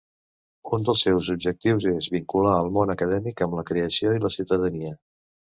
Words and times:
Un 0.77 0.87
dels 0.87 1.03
seus 1.07 1.27
objectius 1.33 1.85
és 1.91 2.09
vincular 2.15 2.55
el 2.63 2.71
món 2.79 2.95
acadèmic 2.97 3.47
amb 3.47 3.57
la 3.61 3.67
creació 3.71 4.15
i 4.19 4.25
la 4.25 4.37
ciutadania. 4.39 4.99